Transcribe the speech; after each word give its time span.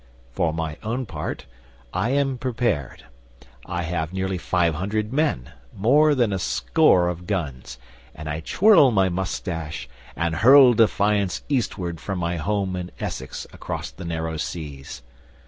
For 0.31 0.51
my 0.51 0.77
own 0.81 1.05
part, 1.05 1.45
I 1.93 2.09
am 2.09 2.39
prepared. 2.39 3.05
I 3.67 3.83
have 3.83 4.11
nearly 4.11 4.39
five 4.39 4.73
hundred 4.73 5.13
men, 5.13 5.51
more 5.77 6.15
than 6.15 6.33
a 6.33 6.39
score 6.39 7.07
of 7.07 7.27
guns, 7.27 7.77
and 8.15 8.27
I 8.27 8.39
twirl 8.39 8.89
my 8.89 9.09
moustache 9.09 9.87
and 10.15 10.37
hurl 10.37 10.73
defiance 10.73 11.43
eastward 11.49 11.99
from 11.99 12.17
my 12.17 12.37
home 12.37 12.75
in 12.75 12.89
Essex 12.99 13.45
across 13.53 13.91
the 13.91 14.03
narrow 14.05 14.37
seas. 14.37 15.03